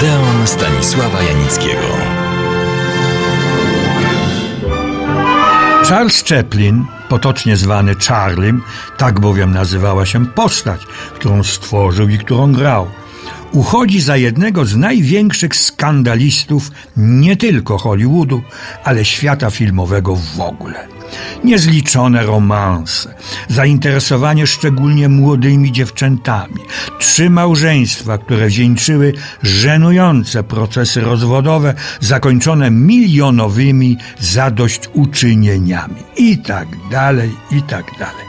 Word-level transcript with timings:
Odeon 0.00 0.46
Stanisława 0.46 1.22
Janickiego. 1.22 1.88
Charles 5.88 6.24
Chaplin, 6.24 6.84
potocznie 7.08 7.56
zwany 7.56 7.94
Charlim, 7.94 8.62
tak 8.96 9.20
bowiem 9.20 9.52
nazywała 9.52 10.06
się 10.06 10.26
postać, 10.26 10.80
którą 11.14 11.42
stworzył 11.42 12.08
i 12.08 12.18
którą 12.18 12.52
grał, 12.52 12.90
uchodzi 13.52 14.00
za 14.00 14.16
jednego 14.16 14.64
z 14.64 14.76
największych 14.76 15.56
skandalistów 15.56 16.70
nie 16.96 17.36
tylko 17.36 17.78
Hollywoodu, 17.78 18.42
ale 18.84 19.04
świata 19.04 19.50
filmowego 19.50 20.16
w 20.16 20.40
ogóle. 20.40 20.99
Niezliczone 21.44 22.22
romanse, 22.22 23.14
zainteresowanie 23.48 24.46
szczególnie 24.46 25.08
młodymi 25.08 25.72
dziewczętami, 25.72 26.60
trzy 26.98 27.30
małżeństwa, 27.30 28.18
które 28.18 28.48
wieńczyły 28.48 29.12
żenujące 29.42 30.42
procesy 30.42 31.00
rozwodowe, 31.00 31.74
zakończone 32.00 32.70
milionowymi 32.70 33.96
zadośćuczynieniami 34.20 36.02
i 36.16 36.38
tak 36.38 36.68
dalej, 36.90 37.30
i 37.50 37.62
tak 37.62 37.84
dalej. 37.98 38.26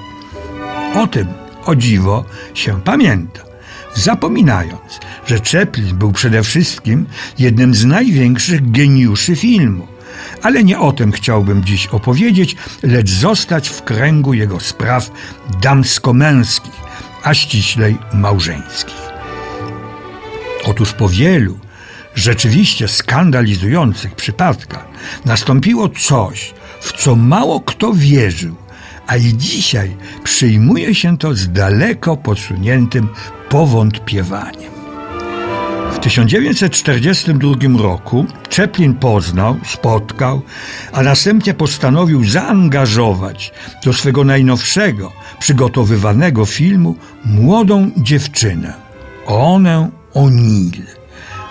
O 0.95 1.07
tym, 1.07 1.27
o 1.65 1.75
dziwo, 1.75 2.25
się 2.53 2.81
pamięta 2.81 3.51
zapominając, 3.93 4.99
że 5.27 5.39
Chaplin 5.39 5.97
był 5.97 6.11
przede 6.11 6.43
wszystkim 6.43 7.05
jednym 7.39 7.75
z 7.75 7.85
największych 7.85 8.71
geniuszy 8.71 9.35
filmu. 9.35 9.87
Ale 10.41 10.63
nie 10.63 10.79
o 10.79 10.91
tym 10.91 11.11
chciałbym 11.11 11.63
dziś 11.63 11.87
opowiedzieć, 11.87 12.55
lecz 12.83 13.09
zostać 13.09 13.69
w 13.69 13.83
kręgu 13.83 14.33
jego 14.33 14.59
spraw 14.59 15.11
damsko-męskich, 15.61 16.81
a 17.23 17.33
ściślej 17.33 17.97
małżeńskich. 18.13 19.01
Otóż 20.65 20.93
po 20.93 21.09
wielu, 21.09 21.59
rzeczywiście 22.15 22.87
skandalizujących 22.87 24.15
przypadkach 24.15 24.85
nastąpiło 25.25 25.89
coś, 25.89 26.53
w 26.81 26.93
co 26.93 27.15
mało 27.15 27.59
kto 27.59 27.93
wierzył, 27.93 28.55
a 29.07 29.17
i 29.17 29.37
dzisiaj 29.37 29.97
przyjmuje 30.23 30.95
się 30.95 31.17
to 31.17 31.35
z 31.35 31.51
daleko 31.51 32.17
posuniętym 32.17 33.09
powątpiewaniem. 33.49 34.70
W 36.01 36.03
1942 36.03 37.81
roku 37.83 38.25
Chaplin 38.55 38.93
poznał, 38.93 39.57
spotkał, 39.65 40.41
a 40.93 41.03
następnie 41.03 41.53
postanowił 41.53 42.23
zaangażować 42.23 43.53
do 43.85 43.93
swego 43.93 44.23
najnowszego, 44.23 45.11
przygotowywanego 45.39 46.45
filmu 46.45 46.95
młodą 47.25 47.91
dziewczynę, 47.97 48.73
Onę 49.25 49.89
O'Neill. 50.13 50.81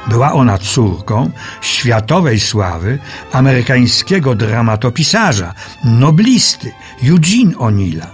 Była 0.09 0.33
ona 0.33 0.59
córką 0.59 1.31
światowej 1.61 2.41
sławy 2.41 2.99
amerykańskiego 3.33 4.35
dramatopisarza, 4.35 5.55
noblisty 5.85 6.73
Eugene 7.05 7.55
O'Neilla. 7.55 8.07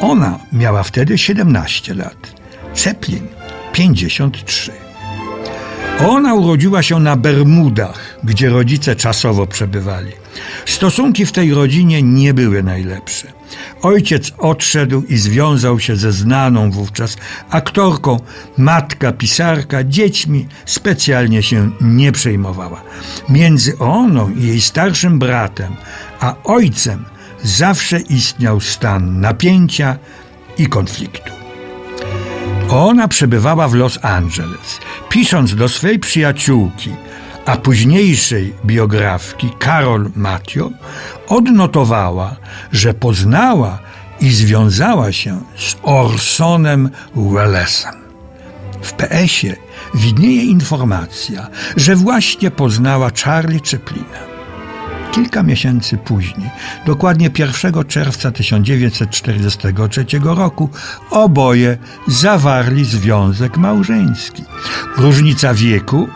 Ona 0.00 0.38
miała 0.52 0.82
wtedy 0.82 1.18
17 1.18 1.94
lat, 1.94 2.34
Chaplin 2.84 3.26
53. 3.72 4.85
Ona 6.00 6.34
urodziła 6.34 6.82
się 6.82 7.00
na 7.00 7.16
Bermudach, 7.16 8.18
gdzie 8.24 8.48
rodzice 8.48 8.96
czasowo 8.96 9.46
przebywali. 9.46 10.12
Stosunki 10.66 11.26
w 11.26 11.32
tej 11.32 11.54
rodzinie 11.54 12.02
nie 12.02 12.34
były 12.34 12.62
najlepsze. 12.62 13.32
Ojciec 13.82 14.32
odszedł 14.38 15.02
i 15.02 15.16
związał 15.16 15.80
się 15.80 15.96
ze 15.96 16.12
znaną 16.12 16.70
wówczas 16.70 17.16
aktorką. 17.50 18.20
Matka, 18.58 19.12
pisarka, 19.12 19.84
dziećmi 19.84 20.46
specjalnie 20.66 21.42
się 21.42 21.70
nie 21.80 22.12
przejmowała. 22.12 22.82
Między 23.28 23.78
oną 23.78 24.30
i 24.30 24.46
jej 24.46 24.60
starszym 24.60 25.18
bratem, 25.18 25.76
a 26.20 26.34
ojcem 26.44 27.04
zawsze 27.42 28.00
istniał 28.00 28.60
stan 28.60 29.20
napięcia 29.20 29.98
i 30.58 30.66
konfliktu. 30.66 31.35
Ona 32.70 33.08
przebywała 33.08 33.68
w 33.68 33.74
Los 33.74 33.98
Angeles, 34.02 34.80
pisząc 35.08 35.54
do 35.54 35.68
swej 35.68 35.98
przyjaciółki, 35.98 36.90
a 37.46 37.56
późniejszej 37.56 38.54
biografki 38.64 39.50
Carol 39.64 40.10
Matthew 40.16 40.66
odnotowała, 41.28 42.36
że 42.72 42.94
poznała 42.94 43.78
i 44.20 44.30
związała 44.30 45.12
się 45.12 45.40
z 45.56 45.76
Orsonem 45.82 46.90
Wellesem. 47.16 47.94
W 48.82 48.92
PS-ie 48.92 49.56
widnieje 49.94 50.44
informacja, 50.44 51.48
że 51.76 51.96
właśnie 51.96 52.50
poznała 52.50 53.10
Charlie 53.24 53.60
Chaplina 53.70 54.35
kilka 55.12 55.42
miesięcy 55.42 55.96
później, 55.96 56.50
dokładnie 56.86 57.30
1 57.38 57.84
czerwca 57.84 58.30
1943 58.30 60.04
roku, 60.22 60.70
oboje 61.10 61.78
zawarli 62.06 62.84
związek 62.84 63.56
małżeński. 63.56 64.44
Różnica 64.96 65.54
wieku 65.54 66.08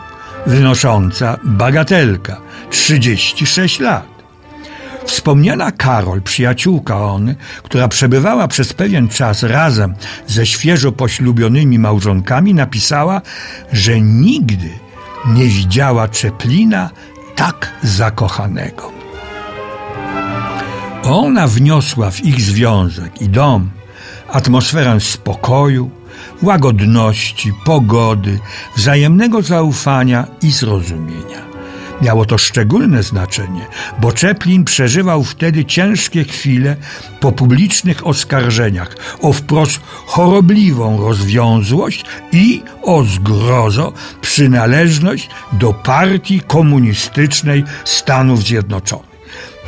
wynosząca 0.47 1.37
bagatelka 1.43 2.37
36 2.69 3.79
lat. 3.79 4.11
Wspomniana 5.05 5.71
Karol, 5.71 6.21
przyjaciółka 6.21 7.05
on, 7.05 7.35
która 7.63 7.87
przebywała 7.87 8.47
przez 8.47 8.73
pewien 8.73 9.09
czas 9.09 9.43
razem 9.43 9.93
ze 10.27 10.45
świeżo 10.45 10.91
poślubionymi 10.91 11.79
małżonkami, 11.79 12.53
napisała, 12.53 13.21
że 13.73 14.01
nigdy 14.01 14.69
nie 15.27 15.45
widziała 15.47 16.07
Czeplina 16.07 16.89
tak 17.41 17.71
zakochanego. 17.83 18.91
Ona 21.03 21.47
wniosła 21.47 22.11
w 22.11 22.25
ich 22.25 22.41
związek 22.41 23.21
i 23.21 23.29
dom 23.29 23.71
atmosferę 24.27 24.99
spokoju, 24.99 25.89
łagodności, 26.43 27.53
pogody, 27.65 28.39
wzajemnego 28.75 29.41
zaufania 29.41 30.27
i 30.41 30.51
zrozumienia. 30.51 31.50
Miało 32.01 32.25
to 32.25 32.37
szczególne 32.37 33.03
znaczenie, 33.03 33.65
bo 33.99 34.11
Czeplin 34.11 34.63
przeżywał 34.63 35.23
wtedy 35.23 35.65
ciężkie 35.65 36.23
chwile 36.23 36.75
po 37.19 37.31
publicznych 37.31 38.07
oskarżeniach 38.07 38.95
o 39.21 39.33
wprost 39.33 39.79
chorobliwą 40.05 41.01
rozwiązłość 41.01 42.05
i 42.31 42.63
o 42.83 43.03
zgrozo 43.03 43.93
przynależność 44.21 45.29
do 45.53 45.73
partii 45.73 46.41
komunistycznej 46.41 47.63
Stanów 47.85 48.43
Zjednoczonych. 48.43 49.11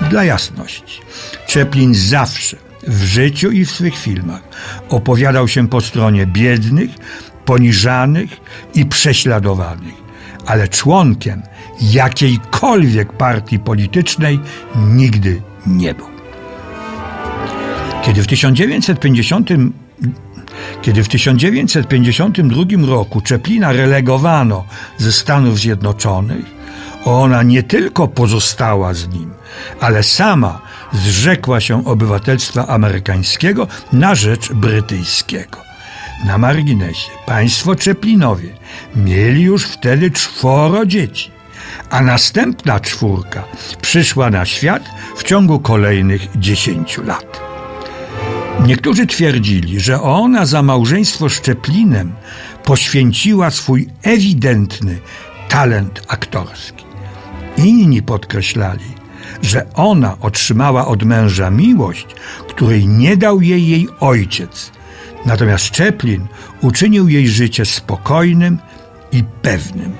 Dla 0.09 0.23
jasności, 0.23 1.01
Czeplin 1.47 1.95
zawsze 1.95 2.57
w 2.87 3.03
życiu 3.03 3.51
i 3.51 3.65
w 3.65 3.71
swych 3.71 3.97
filmach 3.97 4.41
opowiadał 4.89 5.47
się 5.47 5.67
po 5.67 5.81
stronie 5.81 6.27
biednych, 6.27 6.91
poniżanych 7.45 8.29
i 8.75 8.85
prześladowanych, 8.85 10.02
ale 10.45 10.67
członkiem 10.67 11.41
jakiejkolwiek 11.81 13.13
partii 13.13 13.59
politycznej 13.59 14.39
nigdy 14.75 15.41
nie 15.67 15.93
był. 15.93 16.07
Kiedy 18.03 18.23
w 18.23 18.27
1950 18.27 19.49
kiedy 20.81 21.03
w 21.03 21.07
1952 21.07 22.87
roku 22.87 23.21
Czeplina 23.21 23.71
relegowano 23.71 24.65
ze 24.97 25.11
Stanów 25.11 25.59
Zjednoczonych, 25.59 26.45
ona 27.05 27.43
nie 27.43 27.63
tylko 27.63 28.07
pozostała 28.07 28.93
z 28.93 29.07
nim, 29.07 29.31
ale 29.79 30.03
sama 30.03 30.61
zrzekła 30.93 31.59
się 31.59 31.85
obywatelstwa 31.85 32.67
amerykańskiego 32.67 33.67
na 33.93 34.15
rzecz 34.15 34.53
brytyjskiego. 34.53 35.72
Na 36.25 36.37
marginesie, 36.37 37.11
państwo 37.25 37.75
Czeplinowie 37.75 38.49
mieli 38.95 39.41
już 39.41 39.65
wtedy 39.65 40.11
czworo 40.11 40.85
dzieci, 40.85 41.31
a 41.89 42.01
następna 42.01 42.79
czwórka 42.79 43.43
przyszła 43.81 44.29
na 44.29 44.45
świat 44.45 44.83
w 45.15 45.23
ciągu 45.23 45.59
kolejnych 45.59 46.27
dziesięciu 46.35 47.03
lat. 47.03 47.41
Niektórzy 48.65 49.07
twierdzili, 49.07 49.79
że 49.79 50.01
ona 50.01 50.45
za 50.45 50.63
małżeństwo 50.63 51.29
z 51.29 51.41
Czeplinem 51.41 52.13
poświęciła 52.63 53.51
swój 53.51 53.89
ewidentny 54.03 54.99
talent 55.49 56.01
aktorski. 56.07 56.85
Inni 57.57 58.01
podkreślali, 58.01 58.85
że 59.41 59.73
ona 59.73 60.17
otrzymała 60.21 60.87
od 60.87 61.03
męża 61.03 61.49
miłość, 61.49 62.07
której 62.49 62.87
nie 62.87 63.17
dał 63.17 63.41
jej 63.41 63.67
jej 63.67 63.87
ojciec. 63.99 64.71
Natomiast 65.25 65.77
Chaplin 65.77 66.27
uczynił 66.61 67.09
jej 67.09 67.27
życie 67.27 67.65
spokojnym 67.65 68.59
i 69.11 69.23
pewnym. 69.41 69.91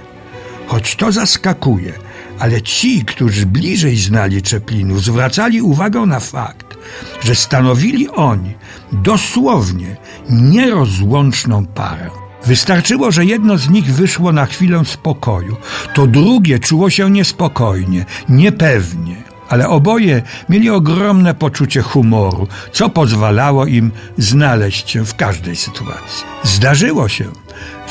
Choć 0.68 0.96
to 0.96 1.12
zaskakuje, 1.12 1.94
ale 2.40 2.62
ci, 2.62 3.06
którzy 3.06 3.46
bliżej 3.46 3.98
znali 3.98 4.42
Chaplinu, 4.52 5.00
zwracali 5.00 5.62
uwagę 5.62 6.00
na 6.00 6.20
fakt, 6.20 6.78
że 7.22 7.36
stanowili 7.36 8.10
oni 8.10 8.54
dosłownie 8.92 9.96
nierozłączną 10.30 11.66
parę. 11.66 12.10
Wystarczyło, 12.46 13.12
że 13.12 13.26
jedno 13.26 13.58
z 13.58 13.70
nich 13.70 13.94
wyszło 13.94 14.32
na 14.32 14.46
chwilę 14.46 14.86
spokoju, 14.86 15.58
to 15.94 16.08
drugie 16.08 16.60
czuło 16.60 16.90
się 16.90 17.12
niespokojnie, 17.12 18.06
niepewnie. 18.30 19.13
Ale 19.54 19.70
oboje 19.70 20.22
mieli 20.50 20.70
ogromne 20.70 21.34
poczucie 21.34 21.82
humoru, 21.82 22.48
co 22.72 22.90
pozwalało 22.90 23.66
im 23.66 23.92
znaleźć 24.18 24.90
się 24.90 25.06
w 25.06 25.16
każdej 25.16 25.56
sytuacji. 25.56 26.26
Zdarzyło 26.44 27.10
się, 27.10 27.26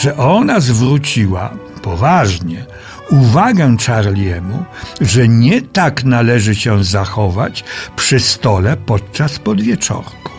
że 0.00 0.17
ona 0.17 0.61
zwróciła 0.61 1.50
poważnie 1.82 2.64
uwagę 3.11 3.76
Charliemu, 3.87 4.64
że 5.00 5.29
nie 5.29 5.62
tak 5.62 6.05
należy 6.05 6.55
się 6.55 6.85
zachować 6.85 7.65
przy 7.97 8.20
stole 8.20 8.76
podczas 8.76 9.38
podwieczorku. 9.38 10.31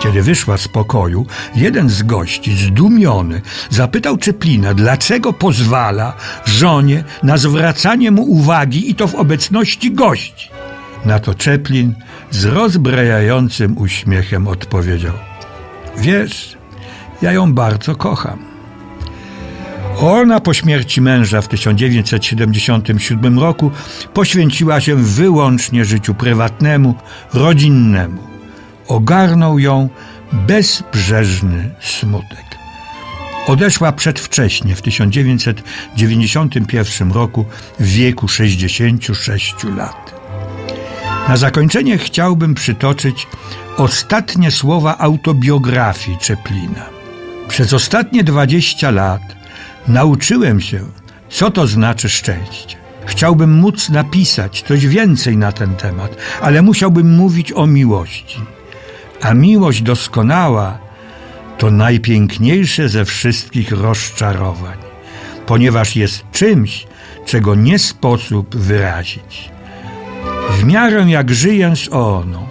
Kiedy 0.00 0.22
wyszła 0.22 0.56
z 0.56 0.68
pokoju, 0.68 1.26
jeden 1.54 1.88
z 1.88 2.02
gości, 2.02 2.56
zdumiony, 2.56 3.40
zapytał 3.70 4.16
Czeplina, 4.16 4.74
dlaczego 4.74 5.32
pozwala 5.32 6.12
żonie 6.44 7.04
na 7.22 7.36
zwracanie 7.36 8.10
mu 8.10 8.22
uwagi 8.22 8.90
i 8.90 8.94
to 8.94 9.08
w 9.08 9.14
obecności 9.14 9.92
gości. 9.92 10.50
Na 11.04 11.18
to 11.18 11.34
Czeplin 11.34 11.94
z 12.30 12.44
rozbrajającym 12.44 13.78
uśmiechem 13.78 14.48
odpowiedział: 14.48 15.14
Wiesz, 15.96 16.56
ja 17.22 17.32
ją 17.32 17.54
bardzo 17.54 17.96
kocham. 17.96 18.38
Ona 20.00 20.40
po 20.40 20.54
śmierci 20.54 21.00
męża 21.00 21.40
w 21.40 21.48
1977 21.48 23.38
roku 23.38 23.70
poświęciła 24.14 24.80
się 24.80 24.94
wyłącznie 24.96 25.84
życiu 25.84 26.14
prywatnemu, 26.14 26.94
rodzinnemu. 27.34 28.37
Ogarnął 28.88 29.58
ją 29.58 29.88
bezbrzeżny 30.32 31.70
smutek. 31.80 32.44
Odeszła 33.46 33.92
przedwcześnie 33.92 34.76
w 34.76 34.82
1991 34.82 37.12
roku 37.12 37.44
w 37.80 37.86
wieku 37.86 38.28
66 38.28 39.54
lat. 39.76 40.14
Na 41.28 41.36
zakończenie 41.36 41.98
chciałbym 41.98 42.54
przytoczyć 42.54 43.26
ostatnie 43.76 44.50
słowa 44.50 44.98
autobiografii 44.98 46.18
Czeplina. 46.18 46.86
Przez 47.48 47.72
ostatnie 47.72 48.24
20 48.24 48.90
lat 48.90 49.22
nauczyłem 49.88 50.60
się, 50.60 50.80
co 51.28 51.50
to 51.50 51.66
znaczy 51.66 52.08
szczęście. 52.08 52.76
Chciałbym 53.06 53.58
móc 53.58 53.88
napisać 53.88 54.62
coś 54.62 54.86
więcej 54.86 55.36
na 55.36 55.52
ten 55.52 55.74
temat, 55.74 56.16
ale 56.40 56.62
musiałbym 56.62 57.16
mówić 57.16 57.52
o 57.52 57.66
miłości. 57.66 58.40
A 59.22 59.34
miłość 59.34 59.82
doskonała 59.82 60.78
to 61.58 61.70
najpiękniejsze 61.70 62.88
ze 62.88 63.04
wszystkich 63.04 63.72
rozczarowań, 63.72 64.78
ponieważ 65.46 65.96
jest 65.96 66.24
czymś, 66.32 66.86
czego 67.26 67.54
nie 67.54 67.78
sposób 67.78 68.56
wyrazić. 68.56 69.50
W 70.50 70.64
miarę 70.64 71.04
jak 71.08 71.30
żyję 71.30 71.76
z 71.76 71.88
ono, 71.92 72.48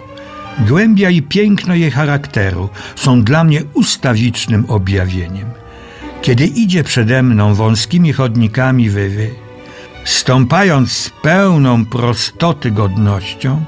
głębia 0.60 1.10
i 1.10 1.22
piękno 1.22 1.76
jej 1.76 1.92
charakteru 1.92 2.70
są 2.96 3.24
dla 3.24 3.44
mnie 3.44 3.64
ustawicznym 3.74 4.66
objawieniem. 4.68 5.50
Kiedy 6.22 6.46
idzie 6.46 6.84
przede 6.84 7.24
mną 7.24 7.56
wąskimi 7.56 8.14
chodnikami 8.14 8.90
wywy, 8.90 9.30
stąpając 10.08 10.92
z 10.92 11.10
pełną 11.10 11.86
prostoty 11.86 12.72
godnością, 12.72 13.66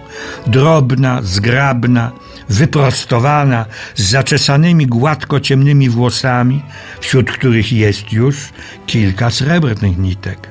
drobna, 0.47 1.21
zgrabna, 1.21 2.11
wyprostowana, 2.49 3.65
z 3.95 4.09
zaczesanymi 4.09 4.87
gładko 4.87 5.39
ciemnymi 5.39 5.89
włosami, 5.89 6.63
wśród 6.99 7.31
których 7.31 7.73
jest 7.73 8.13
już 8.13 8.49
kilka 8.85 9.29
srebrnych 9.29 9.97
nitek. 9.97 10.49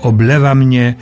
Oblewa 0.00 0.54
mnie 0.54 0.94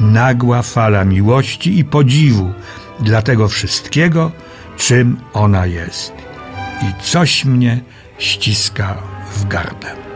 nagła 0.00 0.62
fala 0.62 1.04
miłości 1.04 1.78
i 1.78 1.84
podziwu 1.84 2.52
dla 3.00 3.22
tego 3.22 3.48
wszystkiego, 3.48 4.32
czym 4.76 5.16
ona 5.32 5.66
jest. 5.66 6.12
I 6.82 7.02
coś 7.02 7.44
mnie 7.44 7.80
ściska 8.18 8.96
w 9.34 9.48
gardle. 9.48 10.07